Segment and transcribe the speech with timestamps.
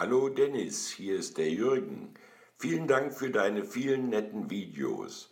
[0.00, 2.14] Hallo Dennis, hier ist der Jürgen.
[2.56, 5.30] Vielen Dank für deine vielen netten Videos.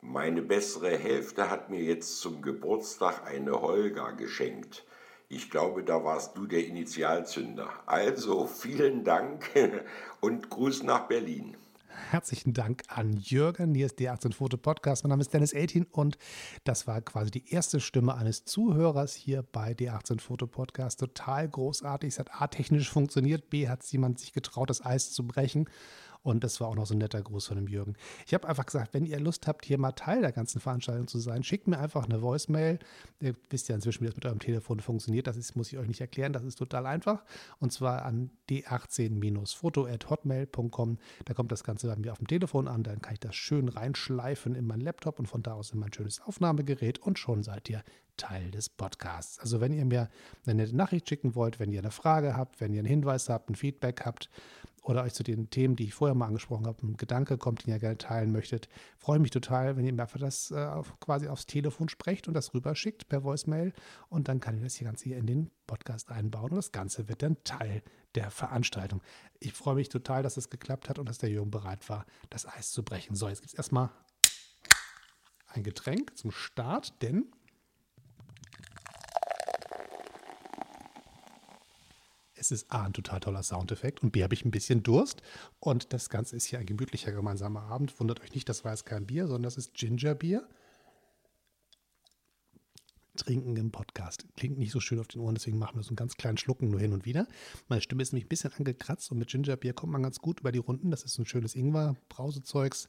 [0.00, 4.86] Meine bessere Hälfte hat mir jetzt zum Geburtstag eine Holga geschenkt.
[5.28, 7.68] Ich glaube, da warst du der Initialzünder.
[7.84, 9.50] Also vielen Dank
[10.22, 11.54] und Gruß nach Berlin.
[12.10, 13.74] Herzlichen Dank an Jürgen.
[13.74, 15.02] Hier ist der 18 Foto Podcast.
[15.02, 16.18] Mein Name ist Dennis Eltin und
[16.64, 21.00] das war quasi die erste Stimme eines Zuhörers hier bei der 18 Foto Podcast.
[21.00, 22.08] Total großartig.
[22.08, 25.68] Es hat A technisch funktioniert, B hat jemand sich getraut, das Eis zu brechen.
[26.26, 27.94] Und das war auch noch so ein netter Gruß von dem Jürgen.
[28.26, 31.20] Ich habe einfach gesagt, wenn ihr Lust habt, hier mal Teil der ganzen Veranstaltung zu
[31.20, 32.80] sein, schickt mir einfach eine Voicemail.
[33.20, 35.28] Ihr wisst ja inzwischen, wie das mit eurem Telefon funktioniert.
[35.28, 36.32] Das ist, muss ich euch nicht erklären.
[36.32, 37.22] Das ist total einfach.
[37.60, 40.98] Und zwar an d18-foto.hotmail.com.
[41.26, 42.82] Da kommt das Ganze bei mir auf dem Telefon an.
[42.82, 45.92] Dann kann ich das schön reinschleifen in meinen Laptop und von da aus in mein
[45.92, 46.98] schönes Aufnahmegerät.
[46.98, 47.84] Und schon seid ihr
[48.16, 49.38] Teil des Podcasts.
[49.38, 50.08] Also wenn ihr mir
[50.44, 53.48] eine nette Nachricht schicken wollt, wenn ihr eine Frage habt, wenn ihr einen Hinweis habt,
[53.48, 54.28] ein Feedback habt,
[54.86, 57.72] oder euch zu den Themen, die ich vorher mal angesprochen habe, ein Gedanke kommt, den
[57.72, 61.46] ihr gerne teilen möchtet, freue mich total, wenn ihr mir einfach das äh, quasi aufs
[61.46, 63.72] Telefon sprecht und das rüberschickt per Voicemail
[64.08, 67.08] und dann kann ich das hier ganz hier in den Podcast einbauen und das Ganze
[67.08, 67.82] wird dann Teil
[68.14, 69.02] der Veranstaltung.
[69.40, 72.46] Ich freue mich total, dass es geklappt hat und dass der Jürgen bereit war, das
[72.46, 73.16] Eis zu brechen.
[73.16, 73.90] So, jetzt gibt es erstmal
[75.48, 77.26] ein Getränk zum Start, denn
[82.36, 85.22] es ist A, ein total toller Soundeffekt und B, habe ich ein bisschen Durst.
[85.58, 87.98] Und das Ganze ist hier ein gemütlicher gemeinsamer Abend.
[87.98, 90.46] Wundert euch nicht, das war jetzt kein Bier, sondern das ist Gingerbier.
[93.16, 94.26] Trinken im Podcast.
[94.36, 96.70] Klingt nicht so schön auf den Ohren, deswegen machen wir so einen ganz kleinen Schlucken
[96.70, 97.26] nur hin und wieder.
[97.68, 100.52] Meine Stimme ist nämlich ein bisschen angekratzt und mit Gingerbier kommt man ganz gut über
[100.52, 100.90] die Runden.
[100.90, 102.88] Das ist ein schönes Ingwer-Brausezeugs.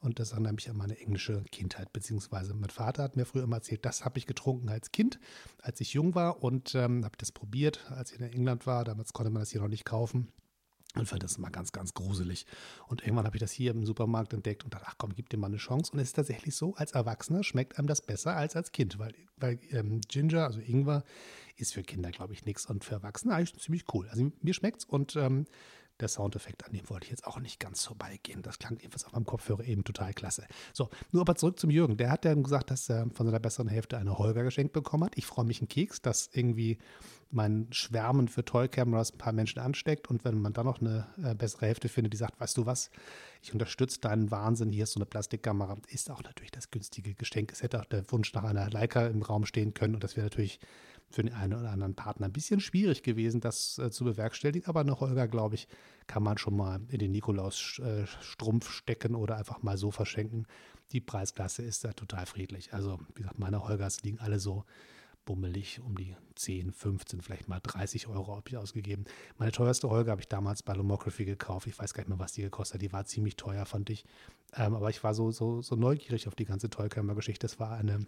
[0.00, 3.56] Und das erinnert mich an meine englische Kindheit, beziehungsweise mein Vater hat mir früher immer
[3.56, 5.18] erzählt, das habe ich getrunken als Kind,
[5.60, 8.84] als ich jung war und ähm, habe das probiert, als ich in England war.
[8.84, 10.28] Damals konnte man das hier noch nicht kaufen.
[10.94, 12.46] Und fand das immer ganz, ganz gruselig.
[12.86, 15.36] Und irgendwann habe ich das hier im Supermarkt entdeckt und dachte, ach komm, gib dir
[15.36, 15.92] mal eine Chance.
[15.92, 19.14] Und es ist tatsächlich so, als Erwachsener schmeckt einem das besser als als Kind, weil,
[19.36, 21.04] weil ähm, Ginger, also Ingwer,
[21.56, 24.08] ist für Kinder, glaube ich, nichts und für Erwachsene eigentlich ziemlich cool.
[24.08, 25.46] Also mir schmeckt es und ähm,
[26.00, 28.42] der Soundeffekt, an dem wollte ich jetzt auch nicht ganz vorbeigehen.
[28.42, 30.46] Das klang jedenfalls auf meinem Kopfhörer eben total klasse.
[30.72, 31.96] So, nur aber zurück zum Jürgen.
[31.96, 35.16] Der hat dann gesagt, dass er von seiner besseren Hälfte eine Holger geschenkt bekommen hat.
[35.16, 36.78] Ich freue mich einen Keks, dass irgendwie
[37.30, 40.08] mein Schwärmen für Toy-Cameras ein paar Menschen ansteckt.
[40.08, 42.90] Und wenn man dann noch eine äh, bessere Hälfte findet, die sagt, weißt du was,
[43.42, 47.52] ich unterstütze deinen Wahnsinn, hier ist so eine Plastikkamera, ist auch natürlich das günstige Geschenk.
[47.52, 50.26] Es hätte auch der Wunsch nach einer Leica im Raum stehen können und das wäre
[50.26, 50.60] natürlich
[51.10, 54.68] für den einen oder anderen Partner ein bisschen schwierig gewesen, das äh, zu bewerkstelligen.
[54.68, 55.68] Aber eine Holger, glaube ich,
[56.06, 60.46] kann man schon mal in den Nikolaus-Strumpf äh, stecken oder einfach mal so verschenken.
[60.92, 62.72] Die Preisklasse ist da total friedlich.
[62.72, 64.64] Also, wie gesagt, meine Holgers liegen alle so
[65.24, 69.04] bummelig um die 10, 15, vielleicht mal 30 Euro habe ich ausgegeben.
[69.36, 71.66] Meine teuerste Holger habe ich damals bei Lomography gekauft.
[71.66, 72.82] Ich weiß gar nicht mehr, was die gekostet hat.
[72.82, 74.06] Die war ziemlich teuer, fand ich.
[74.56, 77.46] Ähm, aber ich war so, so, so neugierig auf die ganze Tollkammer-Geschichte.
[77.46, 78.06] Das war eine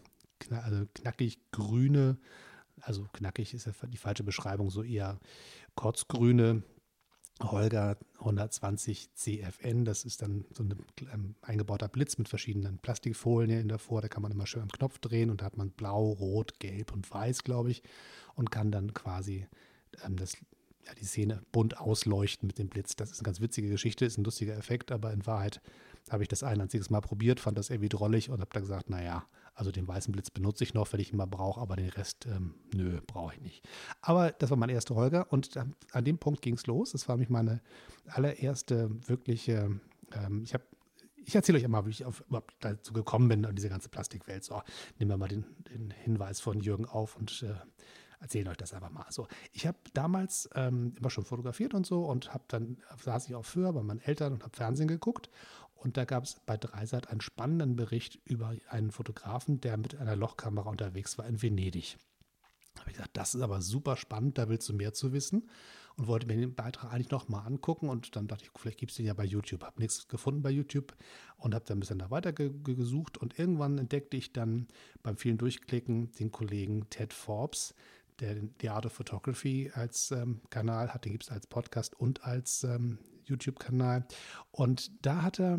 [0.63, 2.17] also knackig grüne
[2.83, 5.19] also knackig ist ja die falsche Beschreibung, so eher
[5.75, 6.63] kotzgrüne
[7.43, 9.85] Holger 120 CFN.
[9.85, 10.75] Das ist dann so ein
[11.13, 14.03] ähm, eingebauter Blitz mit verschiedenen Plastikfolien hier davor.
[14.03, 16.93] Da kann man immer schön am Knopf drehen und da hat man blau, rot, gelb
[16.93, 17.83] und weiß, glaube ich,
[18.35, 19.47] und kann dann quasi
[20.05, 20.37] ähm, das,
[20.87, 22.97] ja, die Szene bunt ausleuchten mit dem Blitz.
[22.97, 25.61] Das ist eine ganz witzige Geschichte, ist ein lustiger Effekt, aber in Wahrheit
[26.09, 28.91] habe ich das ein einziges Mal probiert, fand das irgendwie drollig und habe dann gesagt,
[28.91, 29.25] naja,
[29.55, 32.27] also den weißen Blitz benutze ich noch, wenn ich ihn mal brauche, aber den Rest,
[32.27, 33.69] ähm, nö, brauche ich nicht.
[34.01, 36.93] Aber das war mein erster Holger und an dem Punkt ging es los.
[36.93, 37.61] Das war nämlich meine
[38.07, 39.81] allererste wirkliche,
[40.13, 40.65] ähm, ich habe
[41.27, 44.43] ich erzähle euch immer, wie ich auf, überhaupt dazu gekommen bin, an diese ganze Plastikwelt.
[44.43, 44.63] So,
[44.99, 47.55] nehmen wir mal den, den Hinweis von Jürgen auf und äh,
[48.21, 49.07] erzählen euch das einfach mal.
[49.11, 53.35] So, ich habe damals ähm, immer schon fotografiert und so und habe dann saß ich
[53.35, 55.31] auch für bei meinen Eltern und habe Fernsehen geguckt
[55.81, 60.15] und da gab es bei Dreisat einen spannenden Bericht über einen Fotografen, der mit einer
[60.15, 61.97] Lochkamera unterwegs war in Venedig.
[62.75, 65.49] Da habe ich gesagt, das ist aber super spannend, da willst du mehr zu wissen.
[65.97, 67.89] Und wollte mir den Beitrag eigentlich nochmal angucken.
[67.89, 69.65] Und dann dachte ich, vielleicht gibt es den ja bei YouTube.
[69.65, 70.97] Habe nichts gefunden bei YouTube
[71.37, 73.19] und habe dann ein bisschen da weiter ge gesucht.
[73.19, 74.69] Und irgendwann entdeckte ich dann
[75.03, 77.75] beim vielen Durchklicken den Kollegen Ted Forbes,
[78.21, 81.05] der The Art of Photography als ähm, Kanal hat.
[81.05, 84.07] Den gibt es als Podcast und als ähm, YouTube-Kanal.
[84.51, 85.59] Und da hat er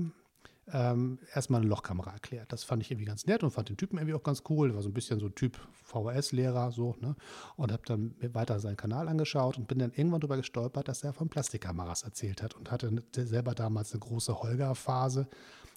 [0.74, 2.52] ähm, erstmal eine Lochkamera erklärt.
[2.52, 4.70] Das fand ich irgendwie ganz nett und fand den Typen irgendwie auch ganz cool.
[4.70, 7.16] Der war so ein bisschen so Typ VHS-Lehrer, so, ne?
[7.56, 11.14] Und habe dann weiter seinen Kanal angeschaut und bin dann irgendwann darüber gestolpert, dass er
[11.14, 15.28] von Plastikkameras erzählt hat und hatte selber damals eine große Holger-Phase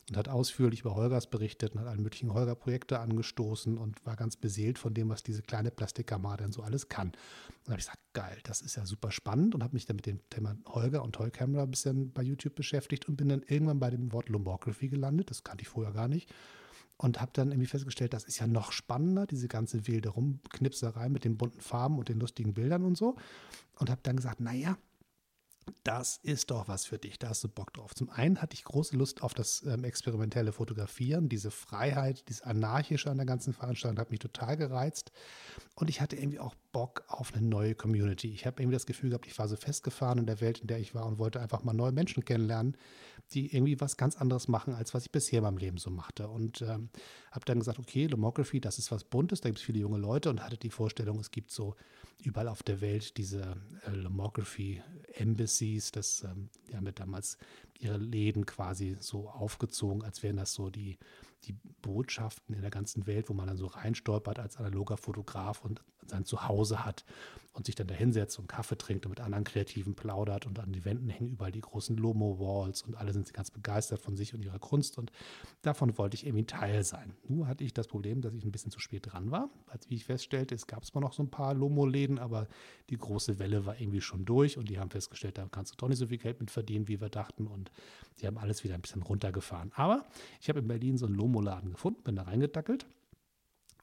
[0.09, 4.37] und hat ausführlich über Holgers berichtet und hat alle möglichen Holger-Projekte angestoßen und war ganz
[4.37, 7.09] beseelt von dem, was diese kleine Plastikkamera denn so alles kann.
[7.09, 9.97] Und da habe ich gesagt, geil, das ist ja super spannend und habe mich dann
[9.97, 13.43] mit dem Thema Holger und Toy Camera ein bisschen bei YouTube beschäftigt und bin dann
[13.47, 15.31] irgendwann bei dem Wort Lomography gelandet.
[15.31, 16.33] Das kannte ich vorher gar nicht
[16.97, 21.25] und habe dann irgendwie festgestellt, das ist ja noch spannender, diese ganze wilde Rumknipserei mit
[21.25, 23.17] den bunten Farben und den lustigen Bildern und so.
[23.79, 24.79] Und habe dann gesagt, naja,
[25.83, 27.95] das ist doch was für dich, da hast du Bock drauf.
[27.95, 33.11] Zum einen hatte ich große Lust auf das ähm, experimentelle Fotografieren, diese Freiheit, dieses Anarchische
[33.11, 35.13] an der ganzen Veranstaltung hat mich total gereizt.
[35.75, 38.33] Und ich hatte irgendwie auch Bock auf eine neue Community.
[38.33, 40.81] Ich habe irgendwie das Gefühl gehabt, ich war so festgefahren in der Welt, in der
[40.81, 42.77] ich war und wollte einfach mal neue Menschen kennenlernen,
[43.31, 46.29] die irgendwie was ganz anderes machen, als was ich bisher in meinem Leben so machte.
[46.29, 46.91] Und ähm,
[47.31, 50.31] habe dann gesagt, okay, Lomography, das ist was Buntes, da gibt es viele junge Leute
[50.31, 51.77] und hatte die Vorstellung, es gibt so
[52.25, 53.57] überall auf der Welt diese
[53.87, 54.83] äh, Lomography
[55.15, 57.39] Embassies, das, ähm, die haben ja damals
[57.79, 60.99] ihre Läden quasi so aufgezogen, als wären das so die,
[61.45, 65.85] die Botschaften in der ganzen Welt, wo man dann so reinstolpert als analoger Fotograf und
[66.09, 67.05] sein Zuhause hat
[67.55, 70.73] und sich dann da hinsetzt und Kaffee trinkt und mit anderen Kreativen plaudert und an
[70.73, 74.45] die Wänden hängen überall die großen Lomo-Walls und alle sind ganz begeistert von sich und
[74.45, 75.13] ihrer Kunst und
[75.63, 77.15] davon wollte ich irgendwie Teil sein.
[77.29, 79.51] Nur hatte ich das Problem, dass ich ein bisschen zu spät dran war.
[79.69, 82.49] Als wie ich feststellte, es gab zwar noch so ein paar Lomo-Läden, aber
[82.91, 85.89] die große Welle war irgendwie schon durch und die haben festgestellt, da kannst du doch
[85.89, 87.71] nicht so viel Geld mit verdienen, wie wir dachten und
[88.21, 89.71] die haben alles wieder ein bisschen runtergefahren.
[89.77, 90.05] Aber
[90.41, 92.85] ich habe in Berlin so einen Lomo-Laden gefunden, bin da reingedackelt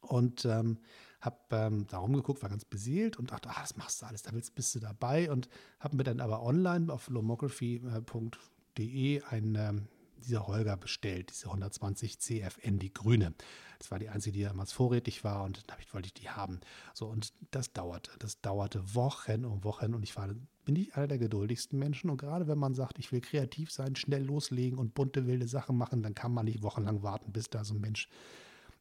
[0.01, 0.77] und ähm,
[1.21, 4.33] habe ähm, da rumgeguckt, war ganz beseelt und dachte, ah, das machst du alles, da
[4.33, 5.47] willst, bist du dabei und
[5.79, 9.87] habe mir dann aber online auf lomography.de ein ähm,
[10.21, 13.33] dieser Holger bestellt, diese 120 CFN, die grüne.
[13.79, 16.59] Das war die einzige, die damals vorrätig war und dann wollte ich die haben.
[16.93, 18.11] So, und das dauerte.
[18.19, 20.29] Das dauerte Wochen und Wochen und ich war,
[20.65, 22.09] bin nicht einer der geduldigsten Menschen.
[22.09, 25.77] Und gerade wenn man sagt, ich will kreativ sein, schnell loslegen und bunte, wilde Sachen
[25.77, 28.07] machen, dann kann man nicht wochenlang warten, bis da so ein Mensch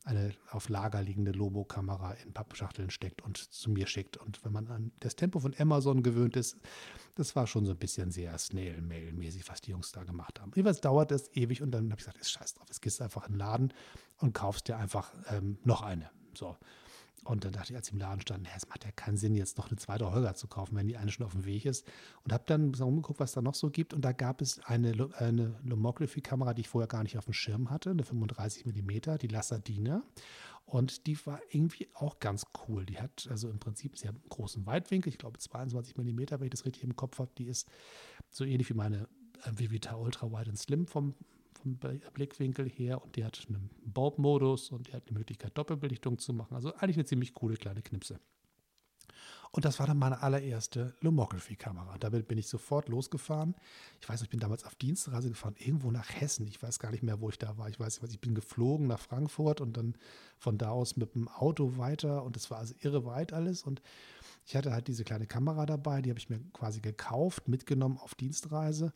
[0.05, 4.17] eine auf Lager liegende Lobo-Kamera in Pappschachteln steckt und zu mir schickt.
[4.17, 6.56] Und wenn man an das Tempo von Amazon gewöhnt ist,
[7.17, 10.52] das war schon so ein bisschen sehr Snail-Mail-mäßig, was die Jungs da gemacht haben.
[10.55, 13.05] Jedenfalls dauert es ewig und dann habe ich gesagt, ist scheiß drauf, jetzt gehst du
[13.05, 13.75] einfach in den Laden
[14.19, 16.11] und kaufst dir einfach ähm, noch eine.
[16.35, 16.56] So.
[17.25, 19.58] Und dann dachte ich, als ich im Laden stand, es macht ja keinen Sinn, jetzt
[19.58, 21.87] noch eine zweite Holger zu kaufen, wenn die eine schon auf dem Weg ist.
[22.25, 23.93] Und habe dann so umgeguckt, was da noch so gibt.
[23.93, 27.70] Und da gab es eine, eine Lomography-Kamera, die ich vorher gar nicht auf dem Schirm
[27.70, 30.02] hatte, eine 35 mm, die Lassadina.
[30.64, 32.87] Und die war irgendwie auch ganz cool.
[32.87, 36.64] Die hat also im Prinzip, einen großen Weitwinkel, ich glaube 22 mm, wenn ich das
[36.64, 37.31] richtig im Kopf habe.
[37.37, 37.69] Die ist
[38.31, 39.08] so ähnlich wie meine
[39.44, 41.14] äh, Vivita Ultra Wide and Slim vom,
[41.60, 41.78] vom
[42.14, 46.54] Blickwinkel her und die hat einen Bulb-Modus und die hat die Möglichkeit, Doppelbelichtung zu machen.
[46.54, 48.20] Also eigentlich eine ziemlich coole kleine Knipse.
[49.52, 51.98] Und das war dann meine allererste Lomography-Kamera.
[51.98, 53.56] Damit bin ich sofort losgefahren.
[54.00, 56.46] Ich weiß, ich bin damals auf Dienstreise gefahren, irgendwo nach Hessen.
[56.46, 57.68] Ich weiß gar nicht mehr, wo ich da war.
[57.68, 59.96] Ich weiß ich bin geflogen nach Frankfurt und dann
[60.38, 62.22] von da aus mit dem Auto weiter.
[62.22, 63.64] Und es war also irre weit alles.
[63.64, 63.82] Und
[64.46, 68.14] ich hatte halt diese kleine Kamera dabei, die habe ich mir quasi gekauft, mitgenommen auf
[68.14, 68.92] Dienstreise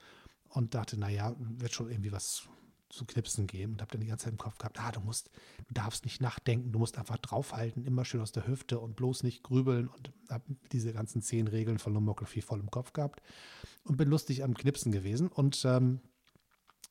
[0.55, 2.49] und dachte, naja, wird schon irgendwie was
[2.89, 5.29] zu knipsen geben und habe dann die ganze Zeit im Kopf gehabt, ah, du musst,
[5.67, 9.25] du darfst nicht nachdenken, du musst einfach draufhalten, immer schön aus der Hüfte und bloß
[9.25, 13.21] nicht grübeln und habe diese ganzen zehn Regeln von Lomography voll im Kopf gehabt
[13.83, 16.01] und bin lustig am Knipsen gewesen und ähm,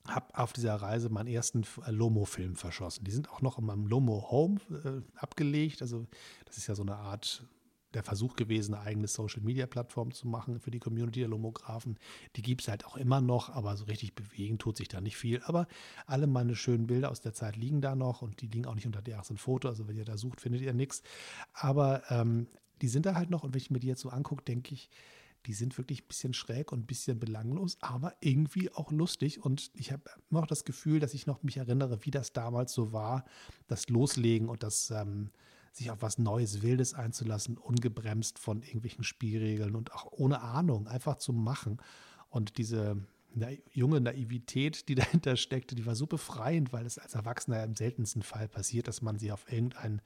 [0.05, 3.05] habe auf dieser Reise meinen ersten Lomo-Film verschossen.
[3.05, 5.81] Die sind auch noch in meinem Lomo Home äh, abgelegt.
[5.81, 6.07] Also
[6.43, 7.47] das ist ja so eine Art
[7.93, 11.97] der Versuch gewesen, eine eigene Social-Media-Plattform zu machen für die Community der Lomographen.
[12.35, 15.17] Die gibt es halt auch immer noch, aber so richtig bewegen tut sich da nicht
[15.17, 15.41] viel.
[15.43, 15.67] Aber
[16.05, 18.87] alle meine schönen Bilder aus der Zeit liegen da noch und die liegen auch nicht
[18.87, 19.67] unter der ersten Foto.
[19.67, 21.03] Also wenn ihr da sucht, findet ihr nichts.
[21.53, 22.47] Aber ähm,
[22.81, 24.89] die sind da halt noch und wenn ich mir die jetzt so angucke, denke ich,
[25.45, 29.43] die sind wirklich ein bisschen schräg und ein bisschen belanglos, aber irgendwie auch lustig.
[29.43, 32.73] Und ich habe immer noch das Gefühl, dass ich noch mich erinnere, wie das damals
[32.73, 33.25] so war,
[33.67, 35.31] das Loslegen und das ähm,
[35.75, 41.17] sich auf was Neues, Wildes einzulassen, ungebremst von irgendwelchen Spielregeln und auch ohne Ahnung, einfach
[41.17, 41.81] zu machen.
[42.29, 42.97] Und diese
[43.33, 47.75] na, junge Naivität, die dahinter steckte, die war so befreiend, weil es als Erwachsener im
[47.75, 50.01] seltensten Fall passiert, dass man sich auf irgendein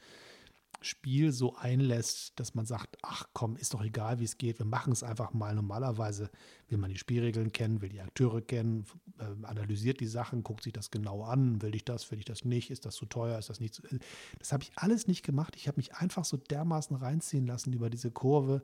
[0.81, 4.65] Spiel so einlässt, dass man sagt, ach komm, ist doch egal, wie es geht, wir
[4.65, 5.55] machen es einfach mal.
[5.55, 6.29] Normalerweise
[6.69, 8.86] will man die Spielregeln kennen, will die Akteure kennen,
[9.19, 12.46] äh, analysiert die Sachen, guckt sich das genau an, will ich das, will ich das
[12.46, 13.84] nicht, ist das zu teuer, ist das nicht zu...
[13.84, 14.00] Äh,
[14.39, 15.55] das habe ich alles nicht gemacht.
[15.55, 18.63] Ich habe mich einfach so dermaßen reinziehen lassen über diese Kurve.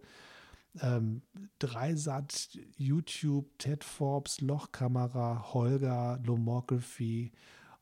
[0.81, 1.21] Ähm,
[1.59, 7.31] Dreisat, YouTube, Ted Forbes, Lochkamera, Holger, Lomography,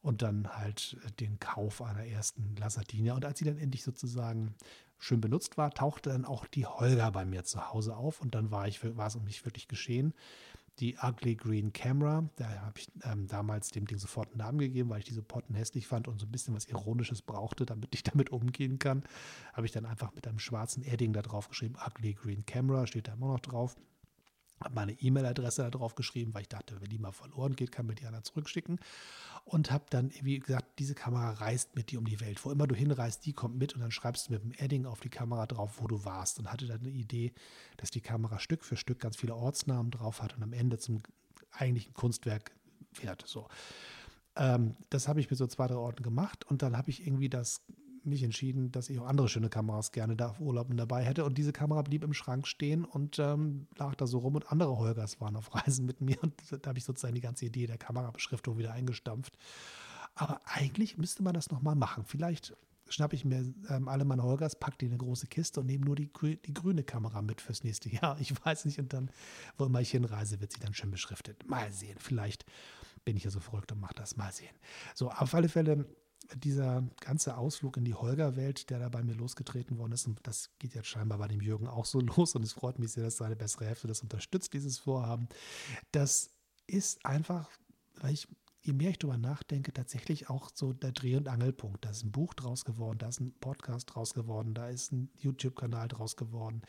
[0.01, 3.13] und dann halt äh, den Kauf einer ersten Lasardina.
[3.13, 4.55] Und als sie dann endlich sozusagen
[4.97, 8.51] schön benutzt war, tauchte dann auch die Holger bei mir zu Hause auf und dann
[8.51, 10.13] war, ich, war es um mich wirklich geschehen.
[10.79, 12.29] die Ugly Green Camera.
[12.37, 15.55] Da habe ich ähm, damals dem Ding sofort einen Namen gegeben, weil ich diese Potten
[15.55, 19.03] hässlich fand und so ein bisschen was Ironisches brauchte, damit ich damit umgehen kann.
[19.53, 23.07] Habe ich dann einfach mit einem schwarzen Edding da drauf geschrieben, Ugly Green Camera, steht
[23.07, 23.75] da immer noch drauf.
[24.63, 27.87] Habe meine E-Mail-Adresse da drauf geschrieben, weil ich dachte, wenn die mal verloren geht, kann
[27.87, 28.79] mir die einer zurückschicken.
[29.43, 32.43] Und habe dann, wie gesagt, diese Kamera reist mit dir um die Welt.
[32.45, 34.99] Wo immer du hinreist, die kommt mit und dann schreibst du mit dem Edding auf
[34.99, 36.39] die Kamera drauf, wo du warst.
[36.39, 37.33] Und hatte dann eine Idee,
[37.77, 41.01] dass die Kamera Stück für Stück ganz viele Ortsnamen drauf hat und am Ende zum
[41.51, 42.51] eigentlichen Kunstwerk
[42.93, 43.23] wird.
[43.25, 43.47] So.
[44.35, 47.29] Ähm, das habe ich mit so zwei, drei Orten gemacht und dann habe ich irgendwie
[47.29, 47.61] das
[48.03, 51.25] mich entschieden, dass ich auch andere schöne Kameras gerne da auf Urlauben dabei hätte.
[51.25, 54.77] Und diese Kamera blieb im Schrank stehen und ähm, lag da so rum und andere
[54.77, 56.17] Holgers waren auf Reisen mit mir.
[56.21, 59.37] Und da habe ich sozusagen die ganze Idee der Kamerabeschriftung wieder eingestampft.
[60.15, 62.03] Aber eigentlich müsste man das nochmal machen.
[62.05, 62.53] Vielleicht
[62.89, 65.85] schnappe ich mir ähm, alle meine Holgers, packe die in eine große Kiste und nehme
[65.85, 66.09] nur die,
[66.45, 68.19] die grüne Kamera mit fürs nächste Jahr.
[68.19, 68.79] Ich weiß nicht.
[68.79, 69.09] Und dann,
[69.57, 71.47] wo immer ich hinreise, wird sie dann schön beschriftet.
[71.47, 71.97] Mal sehen.
[71.99, 72.45] Vielleicht
[73.05, 74.17] bin ich ja so verrückt und mache das.
[74.17, 74.55] Mal sehen.
[74.93, 75.85] So, auf alle Fälle
[76.35, 80.49] dieser ganze Ausflug in die Holger-Welt, der da bei mir losgetreten worden ist, und das
[80.59, 83.17] geht jetzt scheinbar bei dem Jürgen auch so los und es freut mich sehr, dass
[83.17, 85.27] seine bessere Hälfte das unterstützt, dieses Vorhaben.
[85.91, 86.31] Das
[86.67, 87.49] ist einfach,
[87.95, 88.27] weil ich,
[88.61, 91.85] je mehr ich darüber nachdenke, tatsächlich auch so der Dreh- und Angelpunkt.
[91.85, 95.09] Da ist ein Buch draus geworden, da ist ein Podcast draus geworden, da ist ein
[95.17, 96.61] YouTube-Kanal draus geworden.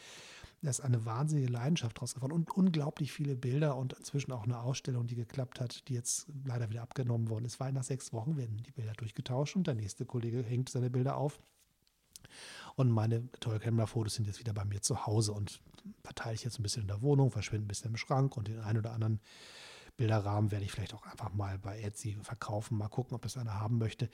[0.62, 4.61] Da ist eine wahnsinnige Leidenschaft draus geworden und unglaublich viele Bilder und inzwischen auch eine
[4.61, 8.37] Ausstellung, die geklappt hat, die jetzt leider wieder abgenommen worden ist, weil nach sechs Wochen
[8.37, 11.40] werden die Bilder durchgetauscht und der nächste Kollege hängt seine Bilder auf.
[12.76, 15.61] Und meine Toy Camera Fotos sind jetzt wieder bei mir zu Hause und
[16.04, 18.61] verteile ich jetzt ein bisschen in der Wohnung, verschwinde ein bisschen im Schrank und den
[18.61, 19.21] einen oder anderen
[19.97, 23.61] Bilderrahmen werde ich vielleicht auch einfach mal bei Etsy verkaufen, mal gucken, ob das einer
[23.61, 24.09] haben möchte.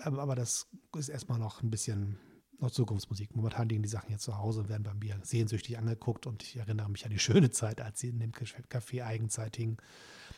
[0.00, 2.18] Aber das ist erstmal noch ein bisschen
[2.62, 3.34] noch Zukunftsmusik.
[3.36, 6.56] Momentan liegen die Sachen jetzt zu Hause und werden bei mir sehnsüchtig angeguckt und ich
[6.56, 9.76] erinnere mich an die schöne Zeit, als sie in dem Café Eigenzeit hingen.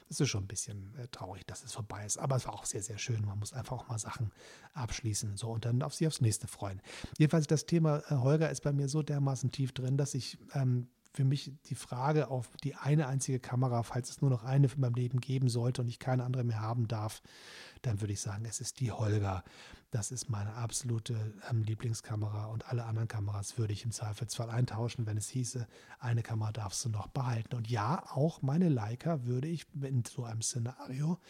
[0.09, 2.65] Es ist schon ein bisschen äh, traurig, dass es vorbei ist, aber es war auch
[2.65, 3.25] sehr, sehr schön.
[3.25, 4.33] Man muss einfach auch mal Sachen
[4.75, 6.81] abschließen so und dann auf sie aufs nächste freuen.
[7.19, 10.89] Jedenfalls das Thema äh, Holger ist bei mir so dermaßen tief drin, dass ich ähm,
[11.15, 14.81] für mich die Frage auf die eine einzige Kamera, falls es nur noch eine für
[14.81, 17.23] mein Leben geben sollte und ich keine andere mehr haben darf,
[17.83, 19.45] dann würde ich sagen, es ist die Holger.
[19.95, 21.15] Das ist meine absolute
[21.49, 25.69] ähm, Lieblingskamera und alle anderen Kameras würde ich im Zweifelsfall eintauschen, wenn es hieße,
[26.01, 27.55] eine Kamera darfst du noch behalten.
[27.55, 31.21] Und ja, auch meine Leica würde ich in so einem Szenario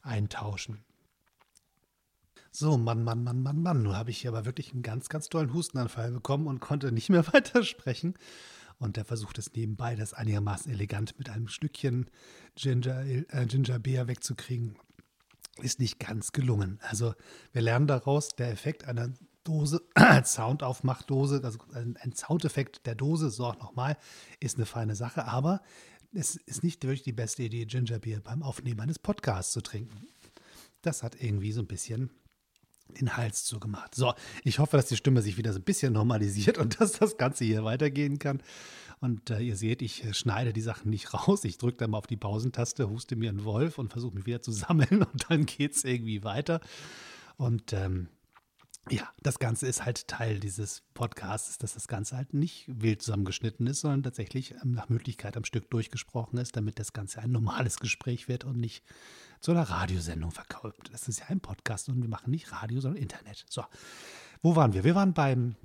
[0.00, 0.82] eintauschen.
[2.50, 3.82] So, Mann, Mann, Mann, Mann, Mann.
[3.82, 7.10] Nun habe ich hier aber wirklich einen ganz, ganz tollen Hustenanfall bekommen und konnte nicht
[7.10, 8.14] mehr weitersprechen.
[8.78, 12.10] Und er versucht es nebenbei, das einigermaßen elegant mit einem Stückchen
[12.54, 14.78] Ginger, äh, Ginger Beer wegzukriegen.
[15.60, 16.78] Ist nicht ganz gelungen.
[16.82, 17.14] Also
[17.52, 19.82] wir lernen daraus, der Effekt einer Dose,
[20.24, 23.96] Soundaufmachdose, also ein Soundeffekt der Dose, so auch nochmal,
[24.40, 25.62] ist eine feine Sache, aber
[26.12, 30.06] es ist nicht wirklich die beste Idee, Ginger Beer beim Aufnehmen eines Podcasts zu trinken.
[30.82, 32.10] Das hat irgendwie so ein bisschen
[32.88, 33.94] den Hals zugemacht.
[33.94, 34.14] So,
[34.44, 37.44] ich hoffe, dass die Stimme sich wieder so ein bisschen normalisiert und dass das Ganze
[37.44, 38.42] hier weitergehen kann.
[39.00, 41.44] Und äh, ihr seht, ich äh, schneide die Sachen nicht raus.
[41.44, 44.42] Ich drücke dann mal auf die Pausentaste, huste mir einen Wolf und versuche mich wieder
[44.42, 46.60] zu sammeln und dann geht es irgendwie weiter.
[47.36, 48.08] Und ähm,
[48.88, 53.66] ja, das Ganze ist halt Teil dieses Podcasts, dass das Ganze halt nicht wild zusammengeschnitten
[53.66, 57.78] ist, sondern tatsächlich ähm, nach Möglichkeit am Stück durchgesprochen ist, damit das Ganze ein normales
[57.80, 58.84] Gespräch wird und nicht
[59.40, 60.90] zu einer Radiosendung verkauft.
[60.92, 63.44] Das ist ja ein Podcast und wir machen nicht Radio, sondern Internet.
[63.48, 63.64] So,
[64.42, 64.84] wo waren wir?
[64.84, 65.56] Wir waren beim,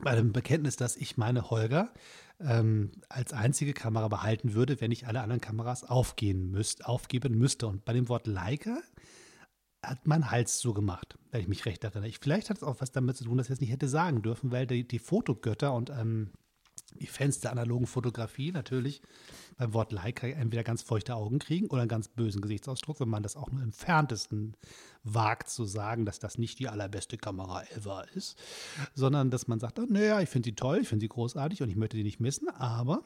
[0.00, 1.92] bei dem Bekenntnis, dass ich meine Holger
[2.40, 7.66] ähm, als einzige Kamera behalten würde, wenn ich alle anderen Kameras aufgehen müsst, aufgeben müsste.
[7.66, 8.78] Und bei dem Wort Leica
[9.84, 12.08] hat mein Hals so gemacht, wenn ich mich recht erinnere.
[12.08, 14.22] Ich, vielleicht hat es auch was damit zu tun, dass ich es nicht hätte sagen
[14.22, 16.30] dürfen, weil die, die Fotogötter und ähm,
[17.00, 19.02] die Fans der analogen Fotografie natürlich
[19.56, 23.22] beim Wort Leica entweder ganz feuchte Augen kriegen oder einen ganz bösen Gesichtsausdruck, wenn man
[23.22, 24.56] das auch nur im entferntesten
[25.02, 28.38] wagt zu sagen, dass das nicht die allerbeste Kamera ever ist,
[28.94, 31.70] sondern dass man sagt, oh, naja, ich finde sie toll, ich finde sie großartig und
[31.70, 33.02] ich möchte die nicht missen, aber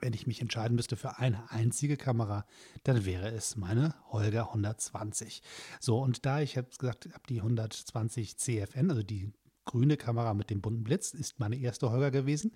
[0.00, 2.44] wenn ich mich entscheiden müsste für eine einzige Kamera,
[2.84, 5.42] dann wäre es meine Holger 120.
[5.80, 9.32] So, und da ich habe gesagt, habe die 120 CFN, also die
[9.68, 12.52] grüne Kamera mit dem bunten Blitz, ist meine erste Holger gewesen.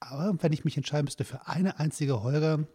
[0.00, 2.66] Aber wenn ich mich entscheiden müsste für eine einzige Holger,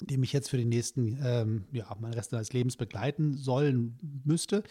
[0.00, 4.62] die mich jetzt für den nächsten, ähm, ja, meinen Rest meines Lebens begleiten sollen müsste,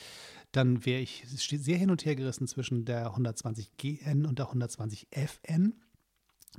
[0.51, 5.07] dann wäre ich sehr hin und her gerissen zwischen der 120 GN und der 120
[5.11, 5.73] FN.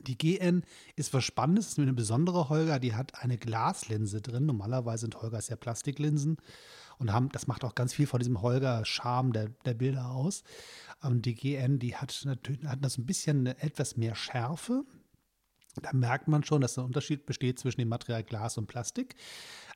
[0.07, 0.63] Die GN
[0.97, 4.45] ist was Spannendes, ist eine besondere Holger, die hat eine Glaslinse drin.
[4.45, 6.37] Normalerweise sind Holgers ja Plastiklinsen
[6.99, 10.43] und haben, das macht auch ganz viel von diesem Holger-Charme der, der Bilder aus.
[11.03, 14.85] Ähm, die GN, die hat natürlich hat das ein bisschen etwas mehr Schärfe
[15.83, 19.15] Da merkt man schon, dass ein Unterschied besteht zwischen dem Material Glas und Plastik.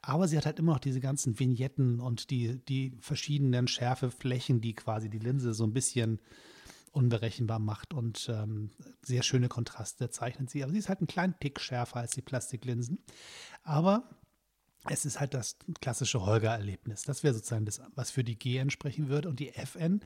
[0.03, 4.75] Aber sie hat halt immer noch diese ganzen Vignetten und die, die verschiedenen Schärfeflächen, die
[4.75, 6.21] quasi die Linse so ein bisschen
[6.93, 8.71] unberechenbar macht und ähm,
[9.03, 10.65] sehr schöne Kontraste zeichnet sie.
[10.65, 12.99] Aber sie ist halt einen kleinen Tick schärfer als die Plastiklinsen.
[13.63, 14.05] Aber
[14.89, 17.03] es ist halt das klassische Holger-Erlebnis.
[17.03, 19.29] Das wäre sozusagen das, was für die G entsprechen würde.
[19.29, 20.01] Und die FN,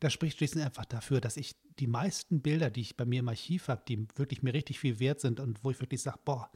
[0.00, 3.28] da spricht schließlich einfach dafür, dass ich die meisten Bilder, die ich bei mir im
[3.28, 6.50] Archiv habe, die wirklich mir richtig viel wert sind und wo ich wirklich sage, boah,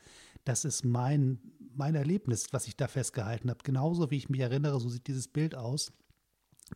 [0.44, 1.40] das ist mein,
[1.74, 3.62] mein Erlebnis, was ich da festgehalten habe.
[3.62, 5.92] Genauso wie ich mich erinnere, so sieht dieses Bild aus.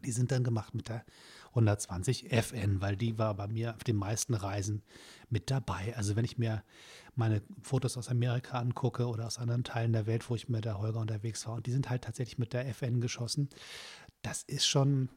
[0.04, 1.04] Die sind dann gemacht mit der
[1.52, 4.82] 120 FN, weil die war bei mir auf den meisten Reisen
[5.28, 5.94] mit dabei.
[5.96, 6.64] Also wenn ich mir
[7.14, 10.78] meine Fotos aus Amerika angucke oder aus anderen Teilen der Welt, wo ich mit der
[10.78, 13.50] Holger unterwegs war, und die sind halt tatsächlich mit der FN geschossen,
[14.22, 15.10] das ist schon,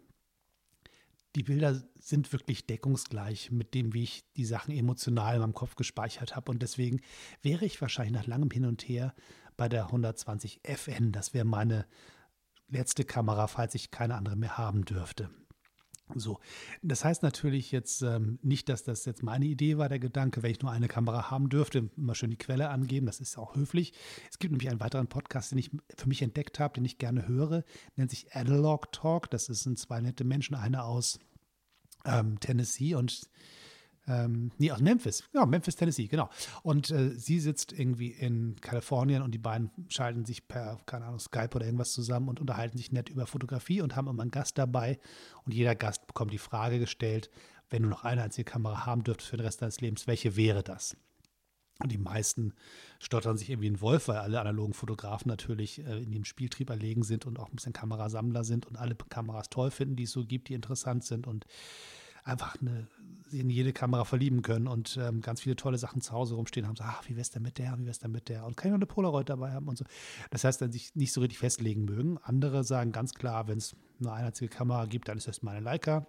[1.36, 5.76] die Bilder sind wirklich deckungsgleich mit dem, wie ich die Sachen emotional in meinem Kopf
[5.76, 6.52] gespeichert habe.
[6.52, 7.02] Und deswegen
[7.42, 9.14] wäre ich wahrscheinlich nach langem Hin und Her
[9.56, 11.14] bei der 120 FN.
[11.14, 11.86] Das wäre meine
[12.68, 15.30] letzte Kamera, falls ich keine andere mehr haben dürfte.
[16.14, 16.40] So,
[16.84, 20.52] das heißt natürlich jetzt ähm, nicht, dass das jetzt meine Idee war, der Gedanke, wenn
[20.52, 23.94] ich nur eine Kamera haben dürfte, immer schön die Quelle angeben, das ist auch höflich.
[24.30, 27.28] Es gibt nämlich einen weiteren Podcast, den ich für mich entdeckt habe, den ich gerne
[27.28, 27.64] höre,
[27.96, 29.32] nennt sich Analog Talk.
[29.32, 31.20] Das sind zwei nette Menschen, einer aus
[32.06, 33.28] ähm, Tennessee und
[34.08, 35.24] ähm, nee, aus Memphis.
[35.34, 36.30] Ja, Memphis, Tennessee, genau.
[36.62, 41.20] Und äh, sie sitzt irgendwie in Kalifornien und die beiden schalten sich per, keine Ahnung,
[41.20, 44.58] Skype oder irgendwas zusammen und unterhalten sich nett über Fotografie und haben immer einen Gast
[44.58, 45.00] dabei.
[45.44, 47.32] Und jeder Gast bekommt die Frage gestellt,
[47.70, 50.62] wenn du noch eine einzige Kamera haben dürftest für den Rest deines Lebens, welche wäre
[50.62, 50.96] das?
[51.82, 52.54] Und die meisten
[53.00, 57.04] stottern sich irgendwie in Wolf, weil alle analogen Fotografen natürlich äh, in dem Spieltrieb erlegen
[57.04, 60.26] sind und auch ein bisschen Kamerasammler sind und alle Kameras toll finden, die es so
[60.26, 61.46] gibt, die interessant sind und
[62.26, 62.88] einfach eine,
[63.32, 66.76] in jede Kamera verlieben können und ähm, ganz viele tolle Sachen zu Hause rumstehen haben.
[66.76, 68.46] So, ach, wie wär's denn mit der, wie wär's denn mit der?
[68.46, 69.86] Und kann ich noch eine Polaroid dabei haben und so.
[70.32, 72.18] Das heißt, dann sich nicht so richtig festlegen mögen.
[72.24, 75.60] Andere sagen ganz klar, wenn es nur eine einzige Kamera gibt, dann ist das meine
[75.60, 76.06] Leica.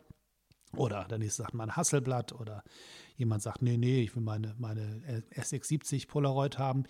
[0.74, 2.62] Oder der nächste sagt mal ein Hasselblatt oder
[3.16, 6.84] jemand sagt, nee, nee, ich will meine, meine SX70 Polaroid haben.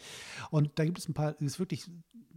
[0.50, 1.88] Und da gibt es ein paar, es ist wirklich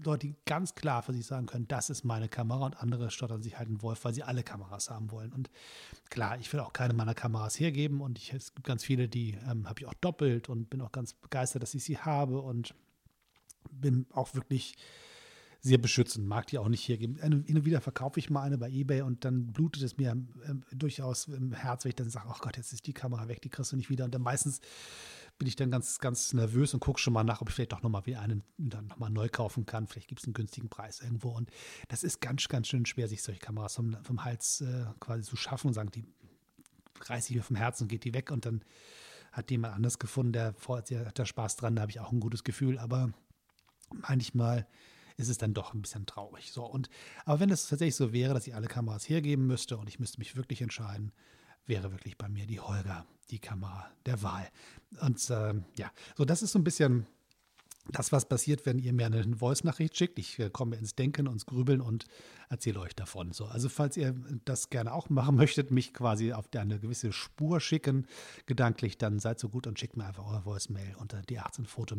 [0.04, 3.42] Leute, die ganz klar für sich sagen können, das ist meine Kamera und andere stottern
[3.42, 5.34] sich halt einen Wolf, weil sie alle Kameras haben wollen.
[5.34, 5.50] Und
[6.10, 9.38] klar, ich will auch keine meiner Kameras hergeben und ich, es gibt ganz viele, die
[9.50, 12.74] ähm, habe ich auch doppelt und bin auch ganz begeistert, dass ich sie habe und
[13.72, 14.76] bin auch wirklich
[15.62, 17.18] sehr beschützend, mag die auch nicht hier geben.
[17.18, 20.76] Hin und wieder verkaufe ich mal eine bei Ebay und dann blutet es mir äh,
[20.76, 23.50] durchaus im Herz, wenn ich dann sage, oh Gott, jetzt ist die Kamera weg, die
[23.50, 24.06] kriegst du nicht wieder.
[24.06, 24.62] Und dann meistens
[25.38, 27.82] bin ich dann ganz, ganz nervös und gucke schon mal nach, ob ich vielleicht doch
[27.82, 29.88] nochmal wieder einen dann nochmal neu kaufen kann.
[29.88, 31.30] Vielleicht gibt es einen günstigen Preis irgendwo.
[31.30, 31.50] Und
[31.88, 35.36] das ist ganz, ganz schön schwer, sich solche Kameras vom, vom Hals äh, quasi zu
[35.36, 36.06] schaffen und sagen, die
[37.02, 38.64] reiße ich mir vom Herzen und geht die weg und dann
[39.32, 42.20] hat jemand anders gefunden, der vorher hat da Spaß dran, da habe ich auch ein
[42.20, 43.12] gutes Gefühl, aber
[43.94, 44.68] manchmal
[45.20, 46.52] ist es dann doch ein bisschen traurig.
[46.52, 46.90] So, und,
[47.26, 50.20] aber wenn es tatsächlich so wäre, dass ich alle Kameras hergeben müsste und ich müsste
[50.20, 51.12] mich wirklich entscheiden,
[51.66, 54.50] wäre wirklich bei mir die Holger die Kamera der Wahl.
[55.02, 57.06] Und äh, ja, so das ist so ein bisschen
[57.92, 60.20] das, was passiert, wenn ihr mir eine Voice-Nachricht schickt.
[60.20, 62.06] Ich äh, komme ins Denken, und ins Grübeln und
[62.50, 63.32] erzähle euch davon.
[63.32, 67.60] So, also falls ihr das gerne auch machen möchtet, mich quasi auf eine gewisse Spur
[67.60, 68.08] schicken,
[68.46, 71.96] gedanklich, dann seid so gut und schickt mir einfach eure Voice-Mail unter die 18foto-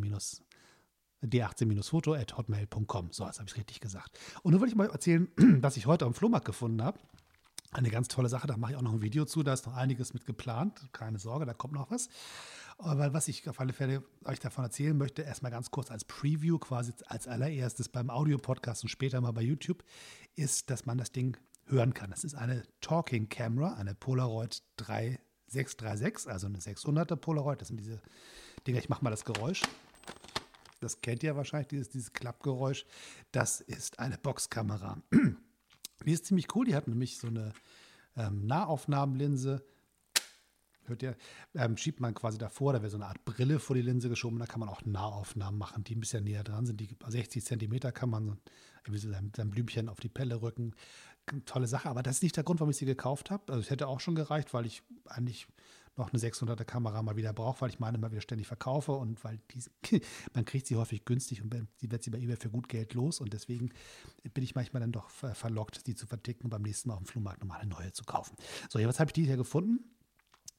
[1.23, 3.09] d18-foto.hotmail.com.
[3.13, 4.19] So, jetzt habe ich richtig gesagt.
[4.43, 6.99] Und nun wollte ich mal erzählen, was ich heute am Flohmarkt gefunden habe.
[7.73, 9.77] Eine ganz tolle Sache, da mache ich auch noch ein Video zu, da ist noch
[9.77, 10.89] einiges mit geplant.
[10.93, 12.09] Keine Sorge, da kommt noch was.
[12.79, 16.59] Aber was ich auf alle Fälle euch davon erzählen möchte, erstmal ganz kurz als Preview,
[16.59, 19.85] quasi als allererstes beim Audio-Podcast und später mal bei YouTube,
[20.35, 22.11] ist, dass man das Ding hören kann.
[22.11, 27.61] Das ist eine Talking Camera, eine Polaroid 3636, also eine 600er Polaroid.
[27.61, 28.01] Das sind diese
[28.67, 29.63] Dinger, ich mache mal das Geräusch
[30.81, 32.87] das kennt ihr wahrscheinlich, dieses, dieses Klappgeräusch.
[33.33, 35.03] Das ist eine Boxkamera.
[36.05, 36.64] Die ist ziemlich cool.
[36.64, 37.53] Die hat nämlich so eine
[38.16, 39.62] ähm, Nahaufnahmenlinse.
[40.85, 41.16] Hört ihr?
[41.55, 44.38] Ähm, schiebt man quasi davor, da wäre so eine Art Brille vor die Linse geschoben.
[44.38, 46.81] Da kann man auch Nahaufnahmen machen, die ein bisschen näher dran sind.
[46.81, 48.38] Die 60 Zentimeter kann man
[48.87, 50.75] so, so sein, sein Blümchen auf die Pelle rücken.
[51.45, 53.53] Tolle Sache, aber das ist nicht der Grund, warum ich sie gekauft habe.
[53.53, 55.47] Also es hätte auch schon gereicht, weil ich eigentlich
[56.01, 59.23] noch eine 600er Kamera mal wieder brauche, weil ich meine mal wieder ständig verkaufe und
[59.23, 60.01] weil die,
[60.35, 63.21] man kriegt sie häufig günstig und sie wird sie bei eBay für gut Geld los
[63.21, 63.71] und deswegen
[64.35, 67.07] bin ich manchmal dann doch verlockt, sie zu verticken und beim nächsten Mal auf dem
[67.07, 68.37] Flohmarkt nochmal eine neue zu kaufen.
[68.69, 69.85] So, jetzt habe ich die hier gefunden.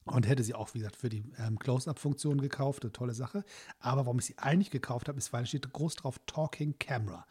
[0.04, 2.82] Und hätte sie auch, wie gesagt, für die ähm, Close-Up-Funktion gekauft.
[2.82, 3.44] Eine tolle Sache.
[3.78, 7.24] Aber warum ich sie eigentlich gekauft habe, ist, weil es steht groß drauf Talking Camera.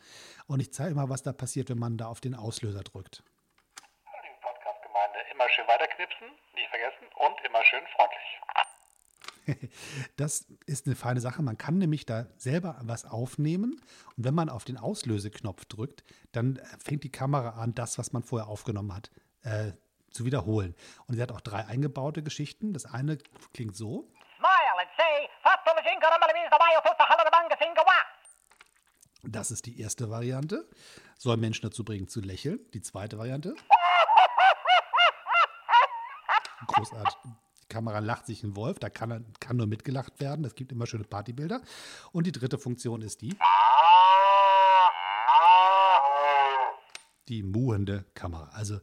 [0.47, 3.23] Und ich zeige mal, was da passiert, wenn man da auf den Auslöser drückt.
[4.05, 5.19] Hallo, Podcast-Gemeinde.
[5.33, 8.21] Immer schön weiterknipsen, nicht vergessen und immer schön freundlich.
[10.17, 11.41] Das ist eine feine Sache.
[11.41, 13.81] Man kann nämlich da selber was aufnehmen.
[14.15, 18.21] Und wenn man auf den Auslöseknopf drückt, dann fängt die Kamera an, das, was man
[18.21, 19.09] vorher aufgenommen hat,
[19.43, 19.71] äh,
[20.11, 20.75] zu wiederholen.
[21.07, 22.71] Und sie hat auch drei eingebaute Geschichten.
[22.73, 23.17] Das eine
[23.53, 24.07] klingt so.
[24.37, 25.27] Smile and say,
[29.23, 30.67] das ist die erste Variante.
[31.17, 32.59] Soll Menschen dazu bringen zu lächeln.
[32.73, 33.55] Die zweite Variante.
[36.67, 37.17] Großartig.
[37.71, 40.43] Kamera lacht sich ein Wolf, da kann, kann nur mitgelacht werden.
[40.43, 41.61] Es gibt immer schöne Partybilder.
[42.11, 43.35] Und die dritte Funktion ist die.
[47.29, 48.49] Die muhende Kamera.
[48.49, 48.79] Also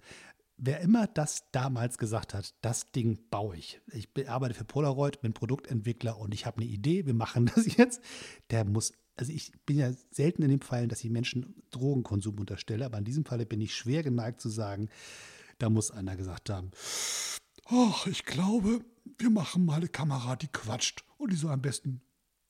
[0.56, 3.80] wer immer das damals gesagt hat, das Ding baue ich.
[3.92, 8.02] Ich arbeite für Polaroid, bin Produktentwickler und ich habe eine Idee, wir machen das jetzt.
[8.50, 12.86] Der muss, also ich bin ja selten in dem Fall, dass ich Menschen Drogenkonsum unterstelle,
[12.86, 14.88] aber in diesem Falle bin ich schwer geneigt zu sagen,
[15.58, 16.70] da muss einer gesagt haben,
[17.70, 18.84] ach, ich glaube,
[19.18, 21.04] wir machen mal eine Kamera, die quatscht.
[21.16, 22.00] Und die soll am besten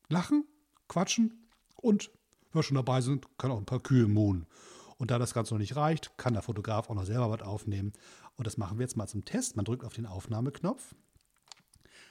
[0.09, 0.44] lachen,
[0.88, 2.11] quatschen und,
[2.52, 4.46] wir schon dabei sind, kann auch ein paar Kühe mohnen.
[4.96, 7.92] Und da das Ganze noch nicht reicht, kann der Fotograf auch noch selber was aufnehmen.
[8.37, 9.57] Und das machen wir jetzt mal zum Test.
[9.57, 10.94] Man drückt auf den Aufnahmeknopf.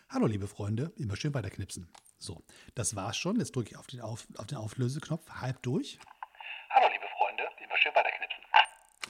[0.09, 1.89] Hallo, liebe Freunde, immer schön weiterknipsen.
[2.17, 2.43] So,
[2.75, 3.37] das war's schon.
[3.37, 5.99] Jetzt drücke ich auf den, auf, auf den Auflöseknopf halb durch.
[6.69, 8.43] Hallo, liebe Freunde, immer schön weiterknipsen.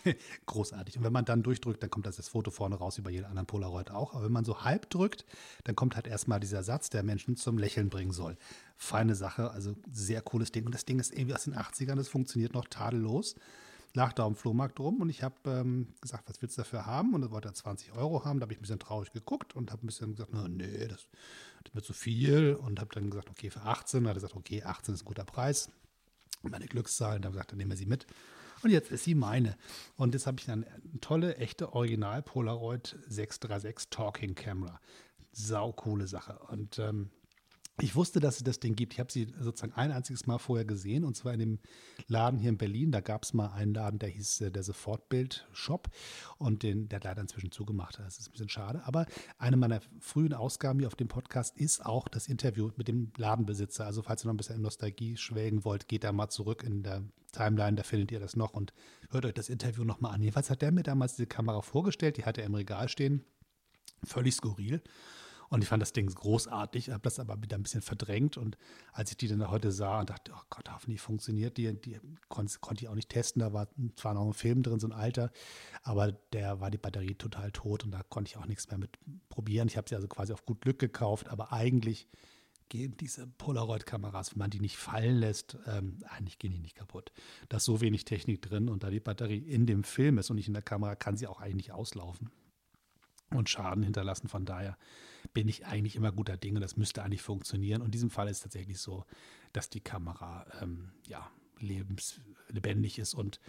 [0.46, 0.98] Großartig.
[0.98, 3.28] Und wenn man dann durchdrückt, dann kommt das, das Foto vorne raus, wie bei jedem
[3.28, 4.14] anderen Polaroid auch.
[4.14, 5.26] Aber wenn man so halb drückt,
[5.64, 8.38] dann kommt halt erstmal dieser Satz, der Menschen zum Lächeln bringen soll.
[8.76, 10.66] Feine Sache, also sehr cooles Ding.
[10.66, 13.36] Und das Ding ist irgendwie aus den 80ern, das funktioniert noch tadellos.
[13.94, 17.16] Lag da am Flohmarkt rum und ich habe ähm, gesagt, was willst du dafür haben?
[17.16, 18.40] Und er wollte er 20 Euro haben.
[18.40, 21.08] Da habe ich ein bisschen traurig geguckt und habe ein bisschen gesagt, no, nee, das,
[21.64, 22.54] das wird zu viel.
[22.54, 24.04] Und habe dann gesagt, okay, für 18.
[24.04, 25.70] Da hat er gesagt, okay, 18 ist ein guter Preis.
[26.44, 28.06] Meine Glückszahlen, da habe ich gesagt, dann nehmen wir sie mit.
[28.68, 29.56] Und jetzt ist sie meine.
[29.96, 30.66] Und jetzt habe ich eine
[31.00, 34.82] tolle, echte Original Polaroid 636 Talking Camera.
[35.32, 36.38] Sau coole Sache.
[36.50, 37.10] Und ähm,
[37.80, 38.94] ich wusste, dass es das Ding gibt.
[38.94, 41.60] Ich habe sie sozusagen ein einziges Mal vorher gesehen und zwar in dem
[42.08, 42.92] Laden hier in Berlin.
[42.92, 45.88] Da gab es mal einen Laden, der hieß äh, der Sofortbild-Shop
[46.40, 48.00] und den, der hat leider inzwischen zugemacht.
[48.00, 48.82] Das ist ein bisschen schade.
[48.86, 49.06] Aber
[49.38, 53.86] eine meiner frühen Ausgaben hier auf dem Podcast ist auch das Interview mit dem Ladenbesitzer.
[53.86, 56.82] Also falls ihr noch ein bisschen in Nostalgie schwelgen wollt, geht da mal zurück in
[56.82, 58.74] der Timeline, da findet ihr das noch und
[59.12, 60.22] hört euch das Interview nochmal an.
[60.22, 63.24] Jedenfalls hat der mir damals diese Kamera vorgestellt, die hatte er im Regal stehen.
[64.04, 64.82] Völlig skurril.
[65.50, 68.38] Und ich fand das Ding großartig, habe das aber wieder ein bisschen verdrängt.
[68.38, 68.58] Und
[68.92, 72.60] als ich die dann heute sah und dachte, oh Gott, hoffentlich funktioniert die, die konnte,
[72.60, 73.40] konnte ich auch nicht testen.
[73.40, 75.32] Da war zwar noch ein Film drin, so ein alter,
[75.84, 78.98] aber der war die Batterie total tot und da konnte ich auch nichts mehr mit
[79.30, 79.68] probieren.
[79.68, 82.08] Ich habe sie also quasi auf gut Glück gekauft, aber eigentlich
[82.70, 87.12] gehen diese Polaroid-Kameras, wenn man die nicht fallen lässt, ähm, eigentlich gehen die nicht kaputt.
[87.50, 90.36] Da ist so wenig Technik drin und da die Batterie in dem Film ist und
[90.36, 92.30] nicht in der Kamera, kann sie auch eigentlich auslaufen
[93.32, 94.28] und Schaden hinterlassen.
[94.28, 94.78] Von daher
[95.34, 96.60] bin ich eigentlich immer guter Dinge.
[96.60, 97.82] Das müsste eigentlich funktionieren.
[97.82, 99.06] Und in diesem Fall ist es tatsächlich so,
[99.54, 103.40] dass die Kamera ähm, ja, lebenslebendig ist und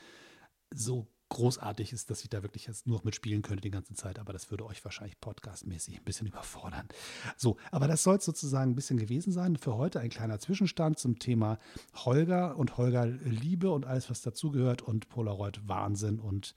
[0.70, 4.18] so großartig ist, dass ich da wirklich jetzt nur noch mitspielen könnte die ganze Zeit,
[4.18, 6.88] aber das würde euch wahrscheinlich podcastmäßig ein bisschen überfordern.
[7.36, 9.56] So, aber das soll es sozusagen ein bisschen gewesen sein.
[9.56, 11.58] Für heute ein kleiner Zwischenstand zum Thema
[11.94, 16.54] Holger und Holger Liebe und alles, was dazugehört und Polaroid Wahnsinn und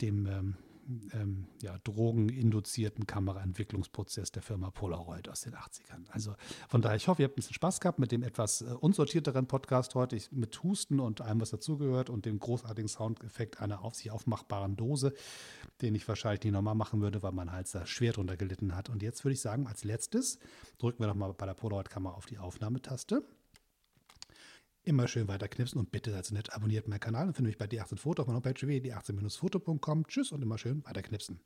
[0.00, 0.56] dem ähm,
[1.12, 6.08] ähm, ja, drogeninduzierten Kameraentwicklungsprozess der Firma Polaroid aus den 80ern.
[6.10, 6.34] Also
[6.68, 9.46] von daher, ich hoffe, ihr habt ein bisschen Spaß gehabt mit dem etwas äh, unsortierteren
[9.46, 13.94] Podcast heute, ich, mit Husten und allem, was dazugehört und dem großartigen Soundeffekt einer auf
[13.94, 15.12] sich aufmachbaren Dose,
[15.82, 18.88] den ich wahrscheinlich nicht nochmal machen würde, weil mein Hals da schwer drunter gelitten hat.
[18.88, 20.38] Und jetzt würde ich sagen, als letztes
[20.78, 23.22] drücken wir nochmal bei der Polaroid-Kamera auf die Aufnahmetaste.
[24.86, 27.58] Immer schön weiter knipsen und bitte seid so nett, abonniert meinen Kanal und findet mich
[27.58, 30.06] bei D18 Foto auf meiner Homepage www.d18-foto.com.
[30.06, 31.40] Tschüss und immer schön weiter knipsen.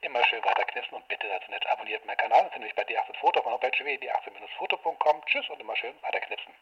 [0.00, 2.74] Immer schön weiter knipsen und bitte seid so nett, abonniert meinen Kanal und findet mich
[2.74, 5.22] bei D18 Foto auf meiner Homepage www.d18-foto.com.
[5.26, 6.54] Tschüss und immer schön weiter knipsen.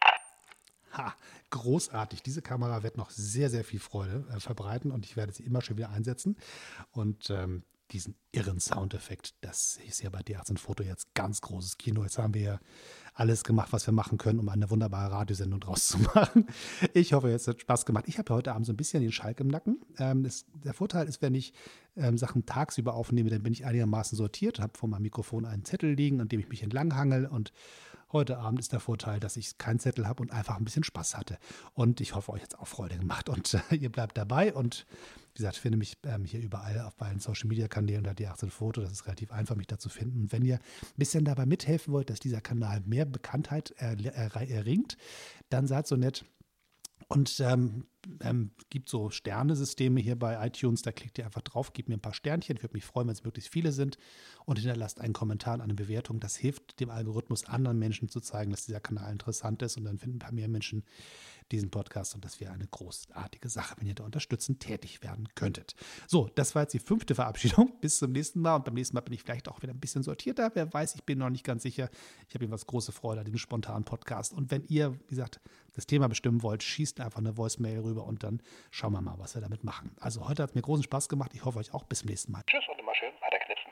[0.94, 1.14] Ha,
[1.50, 2.24] großartig.
[2.24, 5.62] Diese Kamera wird noch sehr, sehr viel Freude äh, verbreiten und ich werde sie immer
[5.62, 6.36] schön wieder einsetzen.
[6.90, 9.34] Und ähm, diesen irren Soundeffekt.
[9.40, 12.02] Das ist ja bei D18 Foto jetzt ganz großes Kino.
[12.02, 12.60] Jetzt haben wir ja
[13.14, 16.46] alles gemacht, was wir machen können, um eine wunderbare Radiosendung draus zu machen.
[16.94, 18.04] Ich hoffe, es hat Spaß gemacht.
[18.06, 19.80] Ich habe heute Abend so ein bisschen den Schalk im Nacken.
[19.98, 21.52] Ähm, das, der Vorteil ist, wenn ich
[21.96, 25.94] ähm, Sachen tagsüber aufnehme, dann bin ich einigermaßen sortiert, habe vor meinem Mikrofon einen Zettel
[25.94, 27.52] liegen, an dem ich mich entlanghangel und
[28.10, 31.14] Heute Abend ist der Vorteil, dass ich keinen Zettel habe und einfach ein bisschen Spaß
[31.14, 31.36] hatte.
[31.74, 34.54] Und ich hoffe, euch hat es auch Freude gemacht und äh, ihr bleibt dabei.
[34.54, 34.86] Und
[35.38, 38.50] gesagt, ich finde mich ähm, hier überall auf allen Social Media Kanälen unter die 18
[38.50, 38.82] Foto.
[38.82, 40.22] Das ist relativ einfach, mich da zu finden.
[40.22, 43.96] Und wenn ihr ein bisschen dabei mithelfen wollt, dass dieser Kanal mehr Bekanntheit er,
[44.36, 44.96] erringt,
[45.48, 46.24] dann seid so nett
[47.08, 47.86] und ähm,
[48.20, 52.00] ähm, gibt so Sternesysteme hier bei iTunes, da klickt ihr einfach drauf, gebt mir ein
[52.00, 53.98] paar Sternchen, ich würde mich freuen, wenn es möglichst viele sind
[54.44, 56.20] und hinterlasst einen Kommentar und eine Bewertung.
[56.20, 59.98] Das hilft dem Algorithmus, anderen Menschen zu zeigen, dass dieser Kanal interessant ist und dann
[59.98, 60.84] finden ein paar mehr Menschen
[61.52, 65.74] diesen Podcast und das wäre eine großartige Sache, wenn ihr da unterstützend tätig werden könntet.
[66.06, 67.72] So, das war jetzt die fünfte Verabschiedung.
[67.80, 70.02] Bis zum nächsten Mal und beim nächsten Mal bin ich vielleicht auch wieder ein bisschen
[70.02, 70.50] sortierter.
[70.54, 71.88] Wer weiß, ich bin noch nicht ganz sicher.
[72.28, 74.32] Ich habe jedenfalls große Freude an diesem spontanen Podcast.
[74.32, 75.40] Und wenn ihr, wie gesagt,
[75.74, 79.34] das Thema bestimmen wollt, schießt einfach eine Voicemail rüber und dann schauen wir mal, was
[79.34, 79.94] wir damit machen.
[80.00, 81.32] Also heute hat es mir großen Spaß gemacht.
[81.34, 81.84] Ich hoffe euch auch.
[81.84, 82.42] Bis zum nächsten Mal.
[82.46, 83.67] Tschüss und immer schön weiter knipsen.